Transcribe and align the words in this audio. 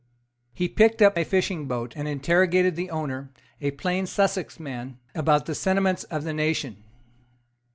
He 0.51 0.67
picked 0.67 0.99
up 1.03 1.15
a 1.15 1.23
fishing 1.23 1.67
boat, 1.67 1.93
and 1.95 2.07
interrogated 2.07 2.75
the 2.75 2.89
owner, 2.89 3.31
a 3.61 3.69
plain 3.69 4.07
Sussex 4.07 4.59
man, 4.59 4.97
about 5.13 5.45
the 5.45 5.53
sentiments 5.53 6.05
of 6.05 6.23
the 6.23 6.33
nation. 6.33 6.83